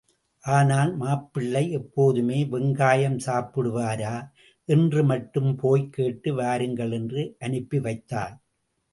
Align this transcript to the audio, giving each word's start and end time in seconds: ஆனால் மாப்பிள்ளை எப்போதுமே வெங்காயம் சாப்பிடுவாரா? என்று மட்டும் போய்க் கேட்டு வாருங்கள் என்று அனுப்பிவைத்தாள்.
ஆனால் 0.43 0.95
மாப்பிள்ளை 0.95 1.71
எப்போதுமே 1.71 2.43
வெங்காயம் 2.45 3.19
சாப்பிடுவாரா? 3.25 4.13
என்று 4.65 5.03
மட்டும் 5.03 5.55
போய்க் 5.55 5.93
கேட்டு 5.93 6.33
வாருங்கள் 6.33 6.91
என்று 6.91 7.37
அனுப்பிவைத்தாள். 7.39 8.33